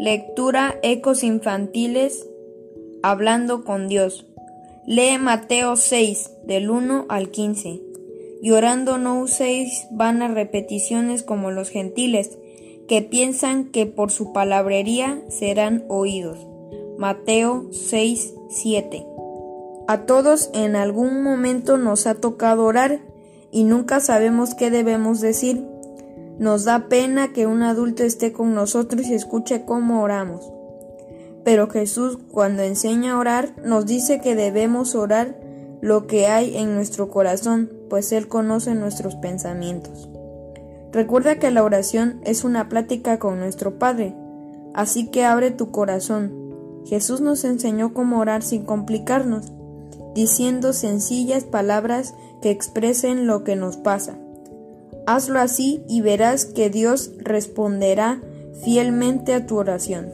Lectura 0.00 0.76
Ecos 0.82 1.22
Infantiles 1.22 2.26
Hablando 3.02 3.64
con 3.64 3.86
Dios. 3.86 4.24
Lee 4.86 5.18
Mateo 5.18 5.76
6, 5.76 6.30
del 6.46 6.70
1 6.70 7.04
al 7.10 7.30
15. 7.30 7.82
Llorando 8.40 8.96
no 8.96 9.20
uséis 9.20 9.86
vanas 9.90 10.32
repeticiones 10.32 11.22
como 11.22 11.50
los 11.50 11.68
gentiles, 11.68 12.38
que 12.88 13.02
piensan 13.02 13.66
que 13.66 13.84
por 13.84 14.10
su 14.10 14.32
palabrería 14.32 15.22
serán 15.28 15.84
oídos. 15.88 16.46
Mateo 16.96 17.66
6, 17.70 18.32
7. 18.48 19.06
A 19.86 20.06
todos 20.06 20.48
en 20.54 20.76
algún 20.76 21.22
momento 21.22 21.76
nos 21.76 22.06
ha 22.06 22.14
tocado 22.14 22.64
orar 22.64 23.02
y 23.52 23.64
nunca 23.64 24.00
sabemos 24.00 24.54
qué 24.54 24.70
debemos 24.70 25.20
decir. 25.20 25.62
Nos 26.40 26.64
da 26.64 26.88
pena 26.88 27.34
que 27.34 27.46
un 27.46 27.62
adulto 27.62 28.02
esté 28.02 28.32
con 28.32 28.54
nosotros 28.54 29.06
y 29.06 29.12
escuche 29.12 29.66
cómo 29.66 30.02
oramos. 30.02 30.50
Pero 31.44 31.68
Jesús, 31.68 32.16
cuando 32.32 32.62
enseña 32.62 33.12
a 33.12 33.18
orar, 33.18 33.54
nos 33.62 33.84
dice 33.84 34.22
que 34.22 34.34
debemos 34.34 34.94
orar 34.94 35.38
lo 35.82 36.06
que 36.06 36.28
hay 36.28 36.56
en 36.56 36.74
nuestro 36.74 37.10
corazón, 37.10 37.70
pues 37.90 38.10
Él 38.12 38.26
conoce 38.26 38.74
nuestros 38.74 39.16
pensamientos. 39.16 40.08
Recuerda 40.92 41.38
que 41.38 41.50
la 41.50 41.62
oración 41.62 42.22
es 42.24 42.42
una 42.42 42.70
plática 42.70 43.18
con 43.18 43.38
nuestro 43.38 43.78
Padre, 43.78 44.16
así 44.72 45.08
que 45.08 45.26
abre 45.26 45.50
tu 45.50 45.70
corazón. 45.70 46.54
Jesús 46.86 47.20
nos 47.20 47.44
enseñó 47.44 47.92
cómo 47.92 48.18
orar 48.18 48.42
sin 48.42 48.64
complicarnos, 48.64 49.52
diciendo 50.14 50.72
sencillas 50.72 51.44
palabras 51.44 52.14
que 52.40 52.50
expresen 52.50 53.26
lo 53.26 53.44
que 53.44 53.56
nos 53.56 53.76
pasa. 53.76 54.16
Hazlo 55.12 55.40
así 55.40 55.82
y 55.88 56.02
verás 56.02 56.44
que 56.44 56.70
Dios 56.70 57.10
responderá 57.18 58.22
fielmente 58.62 59.34
a 59.34 59.44
tu 59.44 59.56
oración. 59.56 60.08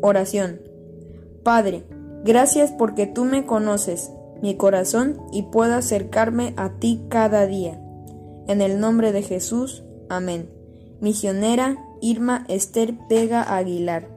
Oración. 0.00 0.62
Padre, 1.42 1.84
gracias 2.24 2.72
porque 2.72 3.06
tú 3.06 3.26
me 3.26 3.44
conoces, 3.44 4.10
mi 4.40 4.56
corazón, 4.56 5.20
y 5.32 5.42
puedo 5.42 5.74
acercarme 5.74 6.54
a 6.56 6.78
ti 6.78 7.04
cada 7.10 7.46
día. 7.46 7.78
En 8.48 8.62
el 8.62 8.80
nombre 8.80 9.12
de 9.12 9.20
Jesús. 9.20 9.84
Amén. 10.08 10.48
Misionera 11.02 11.76
Irma 12.00 12.46
Esther 12.48 12.94
Vega 13.10 13.42
Aguilar. 13.54 14.08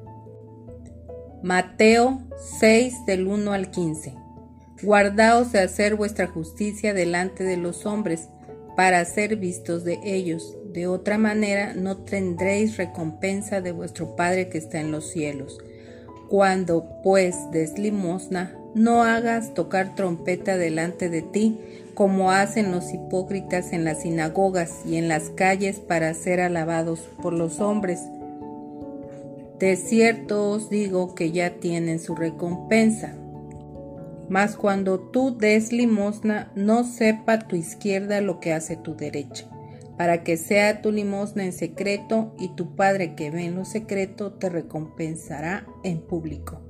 Mateo 1.44 2.22
6 2.61 3.06
del 3.06 3.28
1 3.28 3.52
al 3.52 3.69
15. 3.69 4.16
Guardaos 4.81 5.52
de 5.52 5.59
hacer 5.59 5.95
vuestra 5.95 6.25
justicia 6.25 6.94
delante 6.94 7.44
de 7.44 7.58
los 7.58 7.86
hombres, 7.86 8.30
para 8.78 9.03
ser 9.06 9.38
vistos 9.38 9.83
de 9.83 10.00
ellos. 10.03 10.56
De 10.72 10.86
otra 10.86 11.17
manera 11.17 11.73
no 11.73 11.97
tendréis 11.97 12.78
recompensa 12.78 13.59
de 13.59 13.72
vuestro 13.72 14.16
Padre 14.16 14.50
que 14.50 14.59
está 14.59 14.80
en 14.80 14.92
los 14.92 15.09
cielos. 15.09 15.58
Cuando 16.30 17.02
pues 17.02 17.36
des 17.52 17.80
limosna, 17.80 18.56
no 18.75 19.02
hagas 19.02 19.56
tocar 19.56 19.95
trompeta 19.95 20.58
delante 20.58 21.09
de 21.09 21.23
ti, 21.23 21.59
como 21.95 22.30
hacen 22.30 22.72
los 22.72 22.94
hipócritas 22.94 23.73
en 23.73 23.84
las 23.84 24.03
sinagogas 24.03 24.81
y 24.86 24.97
en 24.97 25.08
las 25.08 25.31
calles 25.31 25.80
para 25.80 26.14
ser 26.14 26.39
alabados 26.39 27.00
por 27.23 27.34
los 27.34 27.59
hombres. 27.59 28.02
De 29.58 29.75
cierto 29.75 30.52
os 30.52 30.69
digo 30.69 31.16
que 31.16 31.31
ya 31.31 31.56
tienen 31.56 32.00
su 32.00 32.14
recompensa. 32.14 33.16
Mas 34.30 34.56
cuando 34.58 35.00
tú 35.00 35.38
des 35.38 35.72
limosna, 35.72 36.52
no 36.56 36.83
sepa 36.83 37.47
tu 37.47 37.56
izquierda 37.56 38.22
lo 38.22 38.39
que 38.39 38.53
hace 38.53 38.75
tu 38.75 38.95
derecha, 38.95 39.45
para 39.97 40.23
que 40.23 40.38
sea 40.38 40.81
tu 40.81 40.92
limosna 40.92 41.45
en 41.45 41.53
secreto, 41.53 42.36
y 42.38 42.50
tu 42.56 42.75
Padre 42.75 43.16
que 43.16 43.31
ve 43.31 43.45
en 43.45 43.56
lo 43.56 43.66
secreto 43.66 44.34
te 44.34 44.50
recompensará 44.50 45.66
en 45.84 46.02
público. 46.02 46.62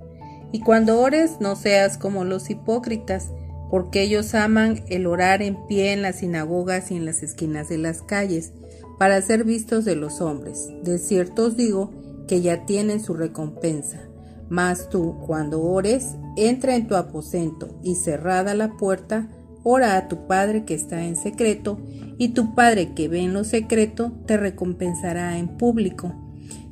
Y 0.52 0.62
cuando 0.62 1.02
ores, 1.02 1.38
no 1.40 1.56
seas 1.56 1.98
como 1.98 2.24
los 2.24 2.50
hipócritas, 2.50 3.31
porque 3.70 4.02
ellos 4.02 4.34
aman 4.34 4.84
el 4.88 5.08
orar 5.08 5.42
en 5.42 5.58
pie 5.68 5.92
en 5.92 6.02
las 6.02 6.18
sinagogas 6.18 6.92
y 6.92 6.96
en 6.96 7.06
las 7.06 7.22
esquinas 7.22 7.68
de 7.68 7.78
las 7.78 8.02
calles, 8.02 8.54
para 8.98 9.22
ser 9.22 9.44
vistos 9.44 9.84
de 9.84 9.96
los 9.96 10.22
hombres. 10.22 10.70
De 10.84 10.98
cierto 10.98 11.48
os 11.48 11.58
digo 11.58 11.92
que 12.28 12.42
ya 12.42 12.66
tienen 12.66 13.00
su 13.00 13.14
recompensa. 13.14 14.02
Mas 14.50 14.90
tú, 14.90 15.18
cuando 15.26 15.62
ores, 15.62 16.16
entra 16.38 16.75
en 16.75 16.88
tu 16.88 16.96
aposento 16.96 17.78
y 17.84 17.96
cerrada 17.96 18.53
la 18.53 18.78
puerta, 18.78 19.30
ora 19.64 19.98
a 19.98 20.08
tu 20.08 20.28
Padre 20.28 20.64
que 20.64 20.74
está 20.74 21.03
en 21.03 21.16
secreto, 21.16 21.80
y 22.18 22.30
tu 22.30 22.56
Padre 22.56 22.94
que 22.94 23.08
ve 23.08 23.20
en 23.20 23.34
lo 23.34 23.44
secreto 23.44 24.14
te 24.25 24.38
recompensará 24.38 25.38
en 25.38 25.58
público. 25.58 26.14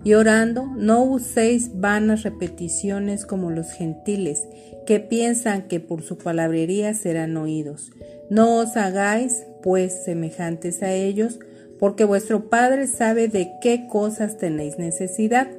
Y 0.04 0.14
orando, 0.14 0.68
no 0.78 1.04
uséis 1.04 1.72
vanas 1.80 2.24
repeticiones 2.24 3.26
como 3.26 3.50
los 3.50 3.72
gentiles, 3.72 4.44
que 4.86 5.00
piensan 5.00 5.68
que 5.68 5.80
por 5.80 6.04
su 6.04 6.18
palabrería 6.18 6.94
serán 6.94 7.36
oídos. 7.38 7.92
No 8.30 8.58
os 8.58 8.78
hagáis, 8.78 9.46
pues, 9.64 10.04
semejantes 10.06 10.84
a 10.84 10.94
ellos, 10.94 11.40
porque 11.80 12.06
vuestro 12.06 12.50
Padre 12.50 12.88
sabe 12.88 13.28
de 13.28 13.52
qué 13.62 13.88
cosas 13.88 14.38
tenéis 14.38 14.78
necesidad 14.78 15.50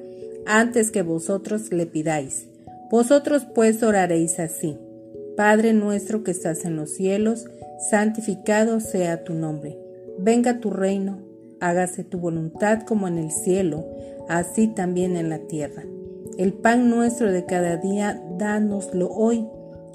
antes 0.47 0.93
que 0.93 1.03
vosotros 1.03 1.73
le 1.73 1.87
pidáis. 1.87 2.47
Vosotros 2.91 3.47
pues 3.55 3.83
oraréis 3.83 4.39
así. 4.39 4.79
Padre 5.37 5.73
nuestro 5.73 6.23
que 6.23 6.31
estás 6.31 6.65
en 6.65 6.77
los 6.77 6.91
cielos, 6.91 7.47
santificado 7.91 8.81
sea 8.81 9.25
tu 9.25 9.35
nombre. 9.35 9.79
Venga 10.19 10.61
tu 10.61 10.71
reino, 10.71 11.19
hágase 11.61 12.05
tu 12.05 12.19
voluntad 12.19 12.83
como 12.83 13.09
en 13.09 13.19
el 13.19 13.31
cielo, 13.31 13.85
así 14.29 14.69
también 14.69 15.17
en 15.17 15.29
la 15.29 15.41
tierra. 15.41 15.85
El 16.39 16.53
pan 16.53 16.89
nuestro 16.89 17.33
de 17.33 17.45
cada 17.45 17.77
día, 17.77 18.23
dánoslo 18.39 19.11
hoy, 19.11 19.47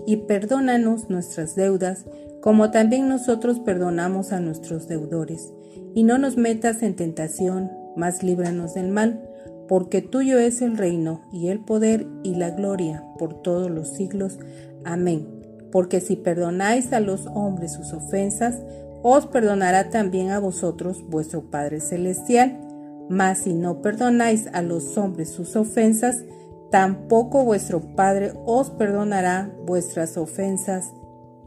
y 0.06 0.18
perdónanos 0.18 1.10
nuestras 1.10 1.56
deudas, 1.56 2.06
como 2.42 2.72
también 2.72 3.08
nosotros 3.08 3.60
perdonamos 3.60 4.32
a 4.32 4.40
nuestros 4.40 4.88
deudores. 4.88 5.54
Y 5.94 6.04
no 6.04 6.18
nos 6.18 6.38
metas 6.38 6.82
en 6.84 6.96
tentación, 6.96 7.72
mas 7.96 8.24
líbranos 8.24 8.74
del 8.74 8.90
mal 8.90 9.31
porque 9.72 10.02
tuyo 10.02 10.38
es 10.38 10.62
el 10.62 10.76
reino 10.76 11.22
y 11.32 11.48
el 11.48 11.62
poder 11.62 12.06
y 12.24 12.36
la 12.36 12.50
gloria 12.50 13.06
por 13.18 13.42
todos 13.42 13.72
los 13.72 13.88
siglos. 13.88 14.38
Amén. 14.84 15.30
Porque 15.72 16.02
si 16.02 16.18
perdonáis 16.18 16.92
a 16.92 17.00
los 17.00 17.26
hombres 17.28 17.72
sus 17.72 17.94
ofensas, 17.94 18.60
os 19.02 19.28
perdonará 19.28 19.90
también 19.90 20.32
a 20.32 20.40
vosotros 20.40 21.06
vuestro 21.08 21.50
Padre 21.50 21.80
Celestial. 21.80 22.60
Mas 23.08 23.38
si 23.44 23.54
no 23.54 23.82
perdonáis 23.82 24.48
a 24.52 24.62
los 24.62 24.98
hombres 24.98 25.30
sus 25.30 25.56
ofensas, 25.56 26.26
tampoco 26.70 27.46
vuestro 27.46 27.80
Padre 27.96 28.34
os 28.46 28.72
perdonará 28.72 29.56
vuestras 29.66 30.18
ofensas. 30.18 30.92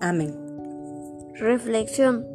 Amén. 0.01 0.35
Reflexión. 1.35 2.34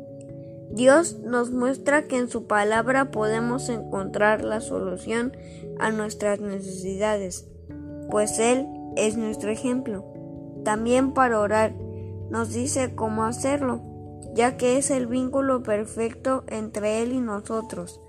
Dios 0.71 1.19
nos 1.19 1.51
muestra 1.51 2.03
que 2.03 2.17
en 2.17 2.29
su 2.29 2.45
palabra 2.45 3.09
podemos 3.11 3.69
encontrar 3.69 4.43
la 4.43 4.61
solución 4.61 5.35
a 5.79 5.91
nuestras 5.91 6.39
necesidades, 6.39 7.47
pues 8.11 8.37
Él 8.37 8.67
es 8.95 9.17
nuestro 9.17 9.49
ejemplo. 9.49 10.05
También 10.63 11.13
para 11.13 11.39
orar 11.39 11.73
nos 12.29 12.53
dice 12.53 12.93
cómo 12.93 13.23
hacerlo, 13.23 13.81
ya 14.35 14.57
que 14.57 14.77
es 14.77 14.91
el 14.91 15.07
vínculo 15.07 15.63
perfecto 15.63 16.43
entre 16.47 17.01
Él 17.01 17.13
y 17.13 17.19
nosotros. 17.19 17.99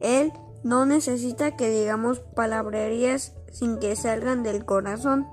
Él 0.00 0.32
no 0.64 0.86
necesita 0.86 1.56
que 1.56 1.70
digamos 1.70 2.18
palabrerías 2.20 3.34
sin 3.52 3.78
que 3.78 3.94
salgan 3.94 4.42
del 4.42 4.64
corazón. 4.64 5.26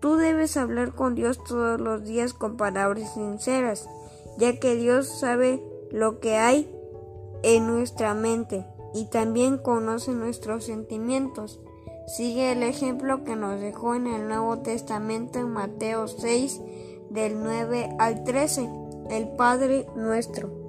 Tú 0.00 0.16
debes 0.16 0.56
hablar 0.56 0.94
con 0.94 1.16
Dios 1.16 1.42
todos 1.42 1.80
los 1.80 2.04
días 2.04 2.32
con 2.32 2.56
palabras 2.56 3.14
sinceras, 3.14 3.88
ya 4.38 4.58
que 4.58 4.76
Dios 4.76 5.08
sabe 5.08 5.62
lo 5.90 6.20
que 6.20 6.36
hay 6.36 6.70
en 7.42 7.66
nuestra 7.66 8.14
mente 8.14 8.66
y 8.94 9.06
también 9.06 9.58
conoce 9.58 10.12
nuestros 10.12 10.64
sentimientos. 10.64 11.60
Sigue 12.06 12.52
el 12.52 12.62
ejemplo 12.62 13.24
que 13.24 13.36
nos 13.36 13.60
dejó 13.60 13.94
en 13.94 14.06
el 14.06 14.26
Nuevo 14.26 14.58
Testamento 14.58 15.38
en 15.38 15.50
Mateo 15.50 16.08
6 16.08 16.60
del 17.10 17.42
9 17.42 17.96
al 17.98 18.24
13, 18.24 18.68
el 19.10 19.28
Padre 19.36 19.86
nuestro. 19.94 20.59